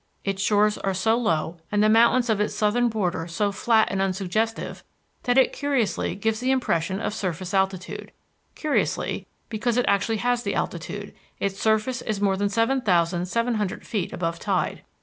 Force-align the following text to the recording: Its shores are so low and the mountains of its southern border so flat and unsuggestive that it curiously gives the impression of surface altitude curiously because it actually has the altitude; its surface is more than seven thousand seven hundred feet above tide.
Its 0.25 0.41
shores 0.41 0.79
are 0.79 0.95
so 0.95 1.15
low 1.15 1.57
and 1.71 1.83
the 1.83 1.87
mountains 1.87 2.27
of 2.27 2.41
its 2.41 2.55
southern 2.55 2.89
border 2.89 3.27
so 3.27 3.51
flat 3.51 3.87
and 3.91 4.01
unsuggestive 4.01 4.83
that 5.25 5.37
it 5.37 5.53
curiously 5.53 6.15
gives 6.15 6.39
the 6.39 6.49
impression 6.49 6.99
of 6.99 7.13
surface 7.13 7.53
altitude 7.53 8.11
curiously 8.55 9.27
because 9.49 9.77
it 9.77 9.85
actually 9.87 10.17
has 10.17 10.41
the 10.41 10.55
altitude; 10.55 11.13
its 11.39 11.59
surface 11.59 12.01
is 12.01 12.19
more 12.19 12.35
than 12.35 12.49
seven 12.49 12.81
thousand 12.81 13.27
seven 13.27 13.53
hundred 13.53 13.85
feet 13.85 14.11
above 14.11 14.39
tide. 14.39 14.81